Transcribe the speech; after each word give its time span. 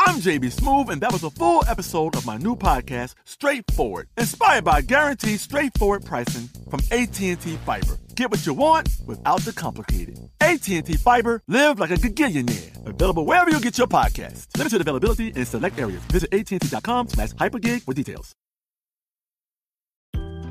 I'm 0.00 0.20
JB 0.20 0.54
Smoove, 0.54 0.90
and 0.90 1.00
that 1.00 1.12
was 1.12 1.24
a 1.24 1.30
full 1.30 1.64
episode 1.66 2.14
of 2.14 2.24
my 2.24 2.36
new 2.36 2.54
podcast, 2.54 3.14
Straightforward, 3.24 4.08
inspired 4.16 4.64
by 4.64 4.80
guaranteed 4.80 5.40
straightforward 5.40 6.04
pricing 6.04 6.48
from 6.70 6.80
AT&T 6.92 7.34
Fiber. 7.36 7.98
Get 8.14 8.30
what 8.30 8.46
you 8.46 8.54
want 8.54 8.88
without 9.06 9.40
the 9.40 9.52
complicated. 9.52 10.18
AT&T 10.40 10.82
Fiber, 10.98 11.42
live 11.48 11.80
like 11.80 11.90
a 11.90 11.94
gigillionaire. 11.94 12.86
Available 12.86 13.26
wherever 13.26 13.50
you 13.50 13.60
get 13.60 13.76
your 13.76 13.88
podcast. 13.88 14.46
Limited 14.56 14.80
availability 14.80 15.28
in 15.28 15.44
select 15.44 15.78
areas. 15.80 16.00
Visit 16.12 16.32
AT&T.com 16.32 17.08
slash 17.08 17.30
hypergig 17.32 17.82
for 17.82 17.92
details. 17.92 18.34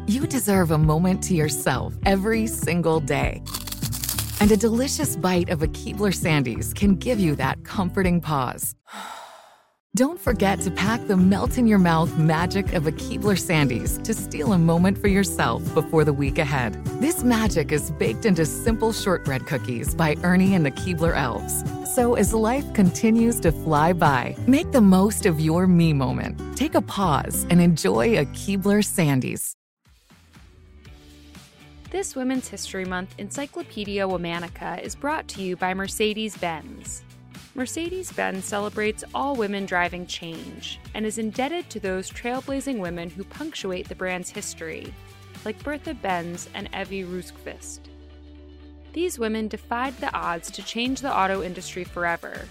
You 0.08 0.28
deserve 0.28 0.72
a 0.72 0.78
moment 0.78 1.24
to 1.24 1.34
yourself 1.36 1.94
every 2.06 2.48
single 2.48 3.00
day. 3.00 3.42
And 4.40 4.52
a 4.52 4.58
delicious 4.58 5.16
bite 5.16 5.50
of 5.50 5.64
a 5.64 5.68
Keebler 5.68 6.14
Sandies 6.14 6.76
can 6.76 6.96
give 6.96 7.20
you 7.20 7.36
that 7.38 7.64
comforting 7.64 8.20
pause. 8.20 8.76
Don't 9.98 10.20
forget 10.20 10.62
to 10.62 10.70
pack 10.70 11.08
the 11.08 11.18
melt 11.18 11.58
in 11.58 11.66
your 11.66 11.80
mouth 11.80 12.16
magic 12.20 12.74
of 12.74 12.86
a 12.86 12.92
Keebler 12.92 13.36
Sandies 13.36 14.00
to 14.04 14.14
steal 14.14 14.54
a 14.54 14.58
moment 14.60 14.96
for 14.96 15.08
yourself 15.08 15.74
before 15.74 16.04
the 16.04 16.14
week 16.14 16.38
ahead. 16.38 16.76
This 17.02 17.24
magic 17.24 17.72
is 17.72 17.90
baked 17.90 18.24
into 18.24 18.46
simple 18.46 18.94
shortbread 18.94 19.48
cookies 19.48 19.96
by 19.96 20.16
Ernie 20.22 20.54
and 20.54 20.64
the 20.64 20.70
Keebler 20.70 21.18
Elves. 21.18 21.64
So 21.96 22.14
as 22.14 22.32
life 22.32 22.72
continues 22.76 23.40
to 23.40 23.52
fly 23.52 23.92
by, 23.92 24.36
make 24.46 24.72
the 24.72 24.82
most 24.82 25.26
of 25.26 25.40
your 25.40 25.66
me 25.66 25.94
moment. 25.94 26.40
Take 26.56 26.76
a 26.76 26.82
pause 26.84 27.48
and 27.50 27.60
enjoy 27.60 28.20
a 28.20 28.26
Keebler 28.26 28.84
Sandies. 28.86 29.54
This 31.90 32.16
Women's 32.16 32.50
History 32.50 32.86
Month 32.86 33.16
Encyclopedia 33.18 34.08
Womanica 34.08 34.80
is 34.80 34.94
brought 34.94 35.28
to 35.30 35.42
you 35.42 35.56
by 35.56 35.74
Mercedes 35.74 36.38
Benz. 36.38 37.02
Mercedes 37.58 38.12
Benz 38.12 38.46
celebrates 38.46 39.04
all 39.16 39.36
women 39.36 39.66
driving 39.66 40.06
change 40.06 40.80
and 40.94 41.04
is 41.08 41.18
indebted 41.18 41.68
to 41.72 41.80
those 41.80 42.08
trailblazing 42.08 42.78
women 42.78 43.10
who 43.10 43.24
punctuate 43.24 43.90
the 43.90 43.96
brand's 43.96 44.30
history, 44.30 44.94
like 45.44 45.64
Bertha 45.64 45.96
Benz 45.96 46.48
and 46.54 46.72
Ewy 46.72 47.04
Rosqvist. 47.04 47.80
These 48.94 49.18
women 49.18 49.48
defied 49.48 49.98
the 49.98 50.14
odds 50.16 50.52
to 50.52 50.62
change 50.62 51.02
the 51.02 51.12
auto 51.12 51.42
industry 51.42 51.84
forever, 51.84 52.48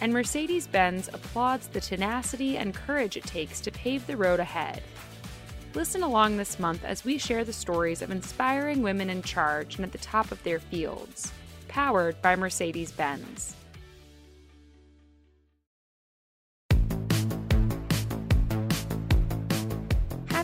and 0.00 0.12
Mercedes 0.12 0.68
Benz 0.68 1.08
applauds 1.08 1.66
the 1.66 1.80
tenacity 1.80 2.56
and 2.56 2.72
courage 2.72 3.16
it 3.16 3.24
takes 3.24 3.60
to 3.62 3.72
pave 3.72 4.06
the 4.06 4.16
road 4.16 4.38
ahead. 4.38 4.80
Listen 5.74 6.04
along 6.04 6.36
this 6.36 6.60
month 6.60 6.84
as 6.84 7.04
we 7.04 7.18
share 7.18 7.42
the 7.42 7.52
stories 7.52 8.00
of 8.00 8.12
inspiring 8.12 8.80
women 8.80 9.10
in 9.10 9.22
charge 9.22 9.74
and 9.74 9.84
at 9.84 9.90
the 9.90 9.98
top 9.98 10.30
of 10.30 10.40
their 10.44 10.60
fields, 10.60 11.32
powered 11.66 12.22
by 12.22 12.36
Mercedes 12.36 12.92
Benz. 12.92 13.56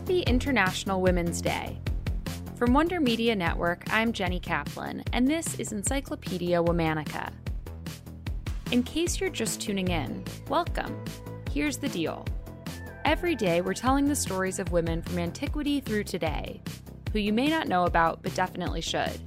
Happy 0.03 0.23
International 0.23 1.01
Women's 1.01 1.41
Day. 1.41 1.79
From 2.57 2.75
Wonder 2.75 2.99
Media 2.99 3.37
Network, 3.37 3.85
I'm 3.89 4.13
Jenny 4.13 4.41
Kaplan, 4.41 5.05
and 5.13 5.29
this 5.29 5.61
is 5.61 5.71
Encyclopedia 5.71 6.61
Womanica. 6.61 7.33
In 8.73 8.83
case 8.83 9.21
you're 9.21 9.31
just 9.31 9.61
tuning 9.61 9.87
in, 9.87 10.25
welcome. 10.49 11.05
Here's 11.53 11.77
the 11.77 11.89
deal. 11.89 12.27
Every 13.05 13.37
day, 13.37 13.61
we're 13.61 13.75
telling 13.75 14.09
the 14.09 14.17
stories 14.17 14.59
of 14.59 14.73
women 14.73 15.03
from 15.03 15.21
antiquity 15.21 15.79
through 15.79 16.03
today, 16.03 16.61
who 17.13 17.21
you 17.21 17.33
may 17.33 17.47
not 17.47 17.69
know 17.69 17.85
about 17.85 18.25
but 18.25 18.35
definitely 18.35 18.81
should. 18.81 19.21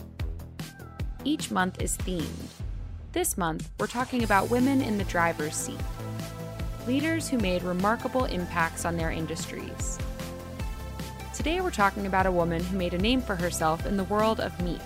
Each 1.24 1.52
month 1.52 1.82
is 1.82 1.96
themed. 2.00 2.50
This 3.14 3.38
month, 3.38 3.72
we're 3.80 3.88
talking 3.88 4.26
about 4.26 4.50
women 4.50 4.82
in 4.82 4.98
the 4.98 5.06
driver's 5.06 5.56
seat, 5.56 5.80
leaders 6.86 7.30
who 7.30 7.38
made 7.38 7.64
remarkable 7.64 8.26
impacts 8.26 8.84
on 8.84 8.98
their 8.98 9.12
industries. 9.12 9.98
Today, 11.46 11.62
we're 11.62 11.70
talking 11.70 12.08
about 12.08 12.26
a 12.26 12.32
woman 12.32 12.64
who 12.64 12.76
made 12.76 12.96
a 12.96 12.98
name 12.98 13.22
for 13.22 13.36
herself 13.36 13.86
in 13.86 13.98
the 13.98 14.04
world 14.06 14.40
of 14.40 14.60
meat. 14.64 14.82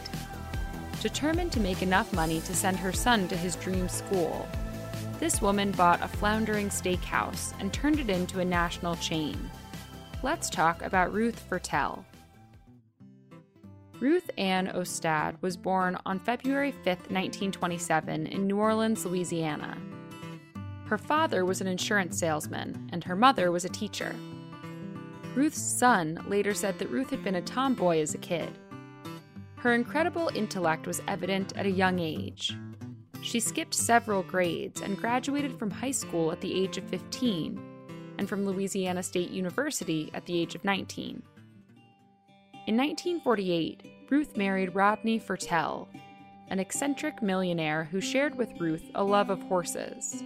Determined 1.02 1.54
to 1.54 1.62
make 1.62 1.82
enough 1.82 2.12
money 2.12 2.42
to 2.42 2.54
send 2.54 2.76
her 2.76 2.92
son 2.92 3.30
to 3.30 3.38
his 3.38 3.56
dream 3.56 3.88
school, 3.88 4.46
this 5.22 5.42
woman 5.42 5.72
bought 5.72 6.04
a 6.04 6.08
floundering 6.10 6.68
steakhouse 6.68 7.54
and 7.62 7.72
turned 7.72 8.02
it 8.02 8.10
into 8.10 8.42
a 8.42 8.46
national 8.46 8.98
chain. 8.98 9.50
Let's 10.22 10.50
talk 10.50 10.82
about 10.82 11.14
Ruth 11.14 11.42
Fertel. 11.50 12.04
Ruth 14.02 14.30
Ann 14.38 14.68
Udstad 14.68 15.42
was 15.42 15.56
born 15.56 15.98
on 16.06 16.20
February 16.20 16.74
5, 16.74 16.86
1927, 16.86 18.28
in 18.28 18.48
New 18.48 18.58
Orleans, 18.58 19.06
Louisiana. 19.06 19.78
Her 20.88 20.98
father 20.98 21.46
was 21.46 21.62
an 21.62 21.68
insurance 21.68 22.20
salesman, 22.20 22.90
and 22.92 23.06
her 23.06 23.16
mother 23.16 23.50
was 23.50 23.64
a 23.64 23.70
teacher. 23.70 24.14
Ruth's 25.40 25.62
son 25.62 26.22
later 26.28 26.54
said 26.54 26.78
that 26.80 26.90
Ruth 26.90 27.10
had 27.12 27.24
been 27.24 27.36
a 27.36 27.42
tomboy 27.42 28.02
as 28.02 28.14
a 28.14 28.18
kid. 28.18 28.50
Her 29.56 29.74
incredible 29.74 30.30
intellect 30.36 30.86
was 30.86 31.02
evident 31.08 31.56
at 31.56 31.66
a 31.66 31.72
young 31.72 31.98
age. 31.98 32.58
She 33.22 33.40
skipped 33.40 33.74
several 33.74 34.22
grades 34.22 34.82
and 34.82 34.98
graduated 34.98 35.58
from 35.58 35.72
high 35.72 35.92
school 35.92 36.34
at 36.34 36.42
the 36.42 36.54
age 36.54 36.78
of 36.78 36.84
15 36.90 37.58
and 38.18 38.28
from 38.28 38.46
Louisiana 38.46 39.02
State 39.02 39.30
University 39.30 40.12
at 40.14 40.26
the 40.26 40.38
age 40.38 40.56
of 40.56 40.66
19. 40.66 41.24
In 42.68 42.76
1948, 42.76 44.10
Ruth 44.10 44.36
married 44.36 44.76
Rodney 44.76 45.22
Fertel, 45.22 45.88
an 46.50 46.60
eccentric 46.60 47.22
millionaire 47.22 47.86
who 47.86 48.02
shared 48.02 48.36
with 48.36 48.60
Ruth 48.60 48.92
a 48.94 49.06
love 49.06 49.30
of 49.30 49.42
horses. 49.44 50.22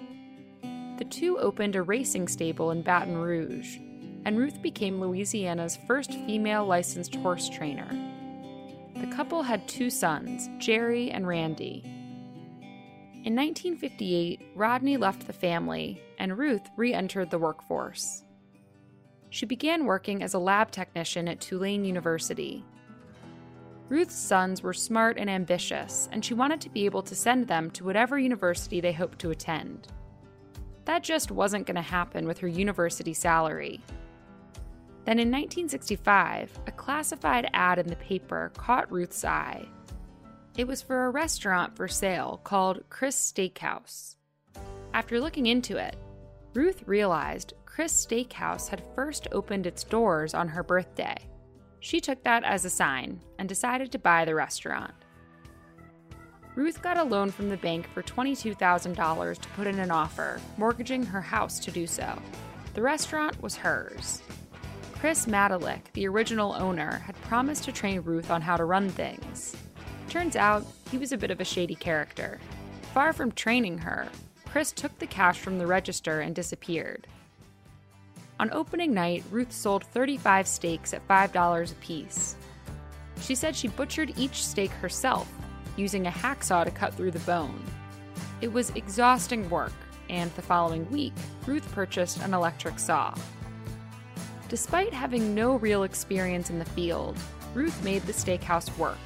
The 0.97 1.05
two 1.07 1.37
opened 1.37 1.75
a 1.75 1.83
racing 1.83 2.29
stable 2.29 2.71
in 2.71 2.81
Baton 2.81 3.15
Rouge, 3.15 3.77
and 4.25 4.37
Ruth 4.37 4.61
became 4.61 4.99
Louisiana's 4.99 5.77
first 5.87 6.11
female 6.11 6.65
licensed 6.65 7.15
horse 7.15 7.49
trainer. 7.49 7.87
The 8.95 9.07
couple 9.07 9.43
had 9.43 9.67
two 9.67 9.89
sons, 9.89 10.49
Jerry 10.59 11.11
and 11.11 11.27
Randy. 11.27 11.81
In 13.25 13.35
1958, 13.35 14.41
Rodney 14.55 14.97
left 14.97 15.27
the 15.27 15.33
family, 15.33 16.01
and 16.19 16.37
Ruth 16.37 16.69
re 16.77 16.93
entered 16.93 17.29
the 17.29 17.39
workforce. 17.39 18.23
She 19.29 19.45
began 19.45 19.85
working 19.85 20.21
as 20.21 20.33
a 20.33 20.39
lab 20.39 20.71
technician 20.71 21.27
at 21.27 21.39
Tulane 21.39 21.85
University. 21.85 22.63
Ruth's 23.89 24.15
sons 24.15 24.61
were 24.61 24.73
smart 24.73 25.17
and 25.17 25.29
ambitious, 25.29 26.07
and 26.11 26.23
she 26.23 26.33
wanted 26.33 26.61
to 26.61 26.69
be 26.69 26.85
able 26.85 27.01
to 27.03 27.15
send 27.15 27.47
them 27.47 27.71
to 27.71 27.83
whatever 27.83 28.19
university 28.19 28.79
they 28.79 28.93
hoped 28.93 29.19
to 29.19 29.31
attend. 29.31 29.87
That 30.85 31.03
just 31.03 31.31
wasn't 31.31 31.65
going 31.65 31.75
to 31.75 31.81
happen 31.81 32.27
with 32.27 32.39
her 32.39 32.47
university 32.47 33.13
salary. 33.13 33.81
Then 35.05 35.19
in 35.19 35.29
1965, 35.29 36.59
a 36.67 36.71
classified 36.71 37.49
ad 37.53 37.79
in 37.79 37.87
the 37.87 37.95
paper 37.97 38.51
caught 38.55 38.91
Ruth's 38.91 39.25
eye 39.25 39.67
it 40.55 40.67
was 40.67 40.83
for 40.83 41.05
a 41.05 41.09
restaurant 41.09 41.75
for 41.75 41.87
sale 41.87 42.39
called 42.43 42.83
Chris 42.89 43.15
Steakhouse. 43.15 44.17
After 44.93 45.19
looking 45.19 45.47
into 45.47 45.77
it, 45.77 45.95
Ruth 46.53 46.83
realized 46.85 47.53
Chris 47.65 48.05
Steakhouse 48.05 48.67
had 48.67 48.83
first 48.93 49.27
opened 49.31 49.65
its 49.65 49.83
doors 49.83 50.35
on 50.35 50.47
her 50.47 50.61
birthday. 50.61 51.17
She 51.79 51.99
took 51.99 52.23
that 52.23 52.43
as 52.43 52.65
a 52.65 52.69
sign 52.69 53.19
and 53.39 53.49
decided 53.49 53.91
to 53.91 53.99
buy 53.99 54.25
the 54.25 54.35
restaurant. 54.35 54.93
Ruth 56.53 56.83
got 56.83 56.99
a 56.99 57.03
loan 57.03 57.31
from 57.31 57.49
the 57.49 57.57
bank 57.57 57.89
for 57.91 58.03
$22,000 58.03 59.39
to 59.39 59.49
put 59.49 59.65
in 59.65 59.79
an 59.79 59.89
offer, 59.89 60.39
mortgaging 60.57 61.03
her 61.03 61.21
house 61.21 61.57
to 61.61 61.71
do 61.71 61.87
so. 61.87 62.21
The 62.75 62.83
restaurant 62.83 63.41
was 63.41 63.55
hers. 63.55 64.21
Chris 65.03 65.25
Matulich, 65.25 65.81
the 65.91 66.07
original 66.07 66.53
owner, 66.53 66.99
had 66.99 67.21
promised 67.23 67.65
to 67.65 67.73
train 67.73 67.99
Ruth 67.99 68.31
on 68.31 68.41
how 68.41 68.55
to 68.55 68.63
run 68.63 68.87
things. 68.87 69.53
Turns 70.07 70.37
out, 70.37 70.65
he 70.91 70.97
was 70.97 71.11
a 71.11 71.17
bit 71.17 71.29
of 71.29 71.41
a 71.41 71.43
shady 71.43 71.75
character. 71.75 72.39
Far 72.93 73.11
from 73.11 73.33
training 73.33 73.79
her, 73.79 74.07
Chris 74.45 74.71
took 74.71 74.97
the 74.99 75.05
cash 75.05 75.39
from 75.39 75.57
the 75.57 75.67
register 75.67 76.21
and 76.21 76.33
disappeared. 76.33 77.05
On 78.39 78.49
opening 78.53 78.93
night, 78.93 79.25
Ruth 79.29 79.51
sold 79.51 79.83
35 79.83 80.47
steaks 80.47 80.93
at 80.93 81.05
$5 81.05 81.71
apiece. 81.73 82.37
She 83.19 83.35
said 83.35 83.57
she 83.57 83.67
butchered 83.67 84.17
each 84.17 84.45
steak 84.45 84.71
herself, 84.71 85.29
using 85.75 86.07
a 86.07 86.11
hacksaw 86.11 86.63
to 86.63 86.71
cut 86.71 86.93
through 86.93 87.11
the 87.11 87.19
bone. 87.19 87.61
It 88.39 88.53
was 88.53 88.69
exhausting 88.69 89.49
work, 89.49 89.73
and 90.09 90.33
the 90.35 90.41
following 90.41 90.89
week, 90.91 91.11
Ruth 91.45 91.69
purchased 91.73 92.21
an 92.21 92.33
electric 92.33 92.79
saw. 92.79 93.13
Despite 94.49 94.93
having 94.93 95.33
no 95.33 95.55
real 95.55 95.83
experience 95.83 96.49
in 96.49 96.59
the 96.59 96.65
field, 96.65 97.17
Ruth 97.53 97.83
made 97.83 98.03
the 98.03 98.13
steakhouse 98.13 98.75
work, 98.77 98.97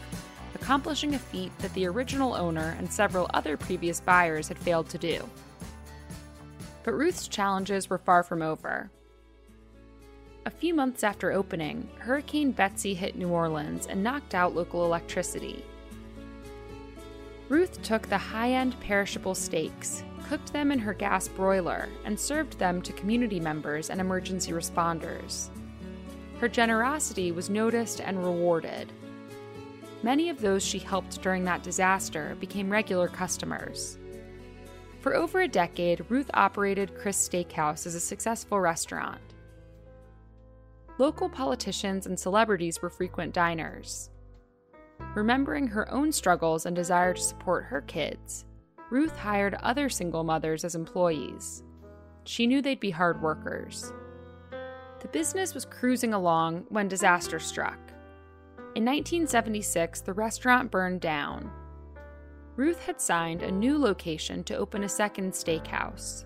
accomplishing 0.56 1.16
a 1.16 1.20
feat 1.20 1.58
that 1.60 1.74
the 1.74 1.88
original 1.88 2.34
owner 2.34 2.76
and 2.78 2.92
several 2.92 3.30
other 3.34 3.56
previous 3.56 4.02
buyers 4.02 4.48
had 4.48 4.58
failed 4.58 4.90
to 4.90 4.98
do. 4.98 5.30
But 6.84 6.94
Ruth's 6.94 7.28
challenges 7.28 7.90
were 7.90 7.98
far 7.98 8.24
from 8.24 8.42
over. 8.42 8.90
A 10.46 10.50
few 10.50 10.74
months 10.74 11.04
after 11.04 11.34
opening, 11.34 11.90
Hurricane 12.00 12.52
Betsy 12.52 12.94
hit 12.94 13.18
New 13.18 13.28
Orleans 13.28 13.86
and 13.88 14.02
knocked 14.02 14.34
out 14.34 14.56
local 14.56 14.86
electricity. 14.86 15.64
Ruth 17.50 17.82
took 17.82 18.08
the 18.08 18.18
high 18.18 18.52
end 18.52 18.80
perishable 18.80 19.36
steaks, 19.36 20.04
cooked 20.28 20.52
them 20.54 20.72
in 20.72 20.80
her 20.80 20.94
gas 20.94 21.28
broiler, 21.28 21.90
and 22.06 22.20
served 22.20 22.58
them 22.60 22.82
to 22.82 22.94
community 22.94 23.40
members 23.40 23.90
and 23.90 24.02
emergency 24.02 24.52
responders. 24.52 25.50
Her 26.40 26.48
generosity 26.48 27.32
was 27.32 27.50
noticed 27.50 28.02
and 28.02 28.24
rewarded. 28.24 28.92
Many 30.04 30.30
of 30.30 30.40
those 30.40 30.64
she 30.64 30.80
helped 30.80 31.22
during 31.22 31.44
that 31.46 31.64
disaster 31.64 32.38
became 32.40 32.70
regular 32.70 33.08
customers. 33.08 33.98
For 35.02 35.16
over 35.16 35.42
a 35.42 35.48
decade, 35.48 36.06
Ruth 36.10 36.30
operated 36.34 36.96
Chris 36.96 37.28
Steakhouse 37.28 37.86
as 37.86 37.96
a 37.96 38.00
successful 38.00 38.60
restaurant. 38.60 39.22
Local 41.00 41.30
politicians 41.30 42.08
and 42.08 42.20
celebrities 42.20 42.82
were 42.82 42.90
frequent 42.90 43.34
diners. 43.34 44.10
Remembering 45.16 45.68
her 45.68 45.92
own 45.92 46.12
struggles 46.12 46.66
and 46.66 46.76
desire 46.76 47.14
to 47.14 47.22
support 47.22 47.66
her 47.66 47.82
kids, 47.82 48.46
Ruth 48.90 49.18
hired 49.18 49.56
other 49.56 49.90
single 49.90 50.24
mothers 50.24 50.64
as 50.64 50.76
employees. 50.76 51.64
She 52.24 52.48
knew 52.48 52.62
they'd 52.62 52.80
be 52.80 52.92
hard 52.92 53.22
workers. 53.22 53.92
The 55.02 55.08
business 55.10 55.54
was 55.54 55.66
cruising 55.66 56.14
along 56.14 56.66
when 56.70 56.88
disaster 56.88 57.40
struck. 57.40 57.80
In 58.76 58.86
1976, 58.86 60.02
the 60.02 60.14
restaurant 60.14 60.72
burned 60.72 61.02
down. 61.02 61.52
Ruth 62.56 62.80
had 62.80 63.00
signed 63.00 63.44
a 63.44 63.52
new 63.52 63.78
location 63.78 64.44
to 64.46 64.58
open 64.58 64.84
a 64.84 64.90
second 64.90 65.34
steakhouse. 65.34 66.26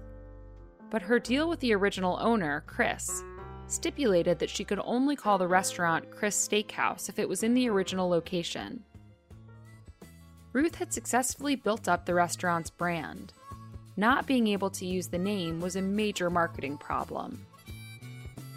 But 0.90 1.02
her 1.02 1.20
deal 1.20 1.50
with 1.50 1.60
the 1.60 1.74
original 1.74 2.18
owner, 2.22 2.64
Chris, 2.68 3.24
stipulated 3.68 4.40
that 4.40 4.50
she 4.50 4.64
could 4.64 4.80
only 4.84 5.16
call 5.16 5.38
the 5.38 5.48
restaurant 5.48 6.12
Chris 6.12 6.48
Steakhouse 6.48 7.10
if 7.10 7.20
it 7.20 7.28
was 7.28 7.44
in 7.44 7.54
the 7.54 7.70
original 7.70 8.10
location. 8.10 8.84
Ruth 10.54 10.76
had 10.76 10.94
successfully 10.94 11.56
built 11.56 11.88
up 11.88 12.06
the 12.06 12.14
restaurant's 12.14 12.70
brand. 12.70 13.34
Not 13.96 14.28
being 14.28 14.48
able 14.48 14.70
to 14.72 14.86
use 14.86 15.08
the 15.08 15.18
name 15.18 15.62
was 15.62 15.76
a 15.76 15.82
major 15.82 16.30
marketing 16.30 16.78
problem. 16.78 17.46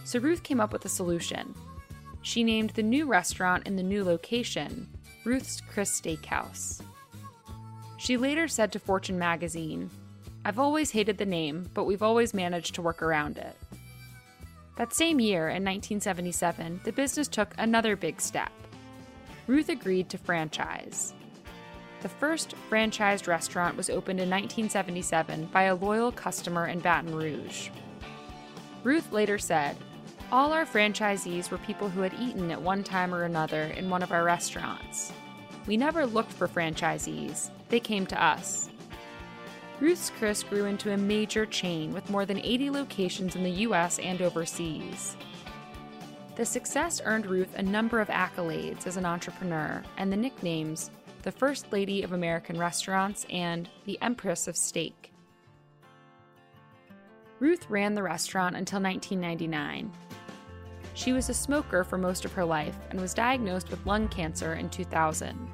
So 0.05 0.19
Ruth 0.19 0.43
came 0.43 0.61
up 0.61 0.73
with 0.73 0.85
a 0.85 0.89
solution. 0.89 1.55
She 2.23 2.43
named 2.43 2.71
the 2.71 2.83
new 2.83 3.07
restaurant 3.07 3.67
in 3.67 3.77
the 3.77 3.83
new 3.83 4.05
location 4.05 4.89
Ruth's 5.25 5.61
Chris 5.61 6.01
Steakhouse. 6.01 6.83
She 7.97 8.17
later 8.17 8.49
said 8.49 8.73
to 8.73 8.79
Fortune 8.79 9.19
magazine, 9.19 9.89
I've 10.45 10.59
always 10.59 10.91
hated 10.91 11.17
the 11.17 11.25
name, 11.25 11.71
but 11.73 11.85
we've 11.85 12.03
always 12.03 12.35
managed 12.35 12.75
to 12.75 12.83
work 12.83 13.03
around 13.03 13.39
it. 13.39 13.57
That 14.77 14.93
same 14.93 15.21
year, 15.21 15.49
in 15.49 15.65
1977, 15.65 16.81
the 16.85 16.93
business 16.93 17.29
took 17.29 17.55
another 17.57 17.97
big 17.97 18.21
step. 18.21 18.53
Ruth 19.47 19.71
agreed 19.71 20.11
to 20.11 20.19
franchise. 20.19 21.15
The 22.05 22.11
first 22.11 22.55
franchised 22.69 23.27
restaurant 23.27 23.79
was 23.79 23.89
opened 23.89 24.21
in 24.21 24.29
1977 24.29 25.47
by 25.47 25.63
a 25.63 25.75
loyal 25.75 26.13
customer 26.13 26.67
in 26.67 26.81
Baton 26.81 27.15
Rouge. 27.15 27.71
Ruth 28.83 29.11
later 29.11 29.39
said, 29.39 29.79
All 30.31 30.53
our 30.53 30.67
franchisees 30.67 31.51
were 31.51 31.57
people 31.57 31.89
who 31.89 32.03
had 32.03 32.13
eaten 32.21 32.51
at 32.51 32.61
one 32.61 32.85
time 32.85 33.15
or 33.15 33.23
another 33.23 33.63
in 33.63 33.89
one 33.89 34.03
of 34.03 34.13
our 34.13 34.23
restaurants. 34.23 35.15
We 35.67 35.79
never 35.79 36.05
looked 36.05 36.31
for 36.31 36.47
franchisees, 36.47 37.49
they 37.71 37.81
came 37.81 38.05
to 38.09 38.23
us. 38.23 38.69
Ruth's 39.81 40.11
Chris 40.11 40.43
grew 40.43 40.67
into 40.67 40.93
a 40.93 40.99
major 40.99 41.47
chain 41.47 41.95
with 41.95 42.11
more 42.11 42.27
than 42.27 42.39
80 42.39 42.69
locations 42.69 43.35
in 43.35 43.43
the 43.43 43.63
US 43.63 43.99
and 43.99 44.21
overseas. 44.21 45.17
The 46.37 46.45
success 46.45 47.01
earned 47.03 47.25
Ruth 47.25 47.55
a 47.57 47.63
number 47.63 47.99
of 47.99 48.09
accolades 48.09 48.87
as 48.87 48.99
an 48.99 49.07
entrepreneur 49.07 49.83
and 49.97 50.13
the 50.13 50.19
nicknames 50.19 50.91
the 51.25 51.33
First 51.33 51.73
Lady 51.73 52.03
of 52.03 52.13
American 52.13 52.59
Restaurants 52.59 53.25
and 53.31 53.71
the 53.87 53.99
Empress 54.03 54.47
of 54.47 54.59
Steak. 54.59 55.11
Ruth 57.41 57.65
ran 57.71 57.95
the 57.95 58.03
restaurant 58.03 58.55
until 58.55 58.83
1999. 58.83 59.91
She 60.93 61.15
was 61.15 61.31
a 61.31 61.35
smoker 61.35 61.83
for 61.83 61.97
most 61.97 62.27
of 62.27 62.33
her 62.35 62.45
life 62.45 62.77
and 62.91 63.01
was 63.01 63.15
diagnosed 63.15 63.71
with 63.71 63.87
lung 63.87 64.07
cancer 64.09 64.53
in 64.53 64.69
2000. 64.69 65.49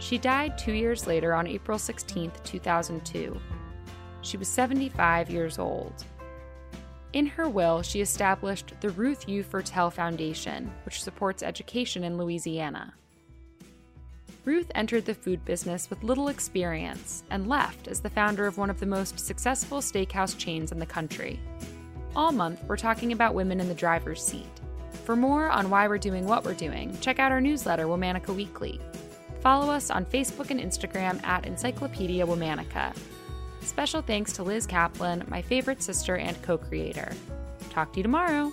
She 0.00 0.18
died 0.18 0.58
two 0.58 0.72
years 0.72 1.06
later 1.06 1.32
on 1.32 1.46
April 1.46 1.78
16, 1.78 2.30
2002. 2.44 3.40
She 4.20 4.36
was 4.36 4.48
75 4.48 5.30
years 5.30 5.58
old. 5.58 6.04
In 7.14 7.24
her 7.24 7.48
will, 7.48 7.80
she 7.80 8.02
established 8.02 8.74
the 8.82 8.90
Ruth 8.90 9.26
U. 9.30 9.42
Fertel 9.44 9.90
Foundation, 9.90 10.70
which 10.84 11.02
supports 11.02 11.42
education 11.42 12.04
in 12.04 12.18
Louisiana. 12.18 12.92
Ruth 14.46 14.70
entered 14.74 15.04
the 15.04 15.14
food 15.14 15.44
business 15.44 15.90
with 15.90 16.02
little 16.02 16.28
experience 16.28 17.24
and 17.30 17.46
left 17.46 17.88
as 17.88 18.00
the 18.00 18.08
founder 18.08 18.46
of 18.46 18.56
one 18.56 18.70
of 18.70 18.80
the 18.80 18.86
most 18.86 19.20
successful 19.20 19.78
steakhouse 19.78 20.36
chains 20.36 20.72
in 20.72 20.78
the 20.78 20.86
country. 20.86 21.38
All 22.16 22.32
month, 22.32 22.62
we're 22.66 22.78
talking 22.78 23.12
about 23.12 23.34
women 23.34 23.60
in 23.60 23.68
the 23.68 23.74
driver's 23.74 24.22
seat. 24.22 24.48
For 25.04 25.14
more 25.14 25.50
on 25.50 25.68
why 25.68 25.88
we're 25.88 25.98
doing 25.98 26.26
what 26.26 26.44
we're 26.44 26.54
doing, 26.54 26.96
check 27.00 27.18
out 27.18 27.32
our 27.32 27.40
newsletter, 27.40 27.84
Womanica 27.84 28.34
Weekly. 28.34 28.80
Follow 29.40 29.70
us 29.70 29.90
on 29.90 30.06
Facebook 30.06 30.50
and 30.50 30.60
Instagram 30.60 31.22
at 31.24 31.44
Encyclopedia 31.44 32.26
Womanica. 32.26 32.96
Special 33.60 34.00
thanks 34.00 34.32
to 34.32 34.42
Liz 34.42 34.66
Kaplan, 34.66 35.24
my 35.28 35.42
favorite 35.42 35.82
sister 35.82 36.16
and 36.16 36.40
co 36.42 36.56
creator. 36.56 37.12
Talk 37.68 37.92
to 37.92 37.98
you 37.98 38.02
tomorrow. 38.02 38.52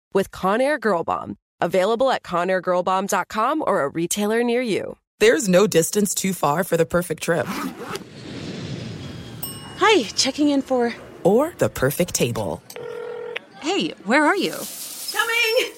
with 0.13 0.31
Conair 0.31 0.79
Girl 0.79 1.03
Bomb. 1.03 1.37
Available 1.59 2.09
at 2.11 2.23
ConairGirlBomb.com 2.23 3.63
or 3.65 3.83
a 3.83 3.89
retailer 3.89 4.43
near 4.43 4.61
you. 4.61 4.97
There's 5.19 5.47
no 5.47 5.67
distance 5.67 6.15
too 6.15 6.33
far 6.33 6.63
for 6.63 6.77
the 6.77 6.85
perfect 6.85 7.21
trip. 7.21 7.45
Hi, 9.77 10.03
checking 10.15 10.49
in 10.49 10.61
for. 10.63 10.93
Or 11.23 11.53
the 11.59 11.69
perfect 11.69 12.15
table. 12.15 12.63
Hey, 13.61 13.89
where 14.05 14.25
are 14.25 14.35
you? 14.35 14.55
Coming! 15.11 15.73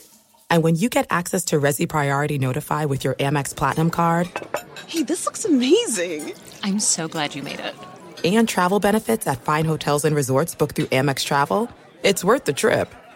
And 0.49 0.63
when 0.63 0.75
you 0.75 0.87
get 0.87 1.07
access 1.09 1.43
to 1.45 1.59
Resy 1.59 1.89
Priority 1.89 2.39
Notify 2.39 2.85
with 2.85 3.03
your 3.03 3.15
Amex 3.15 3.53
Platinum 3.53 3.89
card. 3.89 4.29
Hey, 4.87 5.03
this 5.03 5.25
looks 5.25 5.43
amazing! 5.43 6.33
I'm 6.63 6.79
so 6.79 7.09
glad 7.09 7.35
you 7.35 7.43
made 7.43 7.59
it. 7.59 7.75
And 8.23 8.47
travel 8.47 8.79
benefits 8.79 9.27
at 9.27 9.41
fine 9.41 9.65
hotels 9.65 10.05
and 10.05 10.15
resorts 10.15 10.55
booked 10.55 10.77
through 10.77 10.85
Amex 10.85 11.25
Travel. 11.25 11.69
It's 12.03 12.23
worth 12.23 12.45
the 12.45 12.53
trip. 12.53 12.93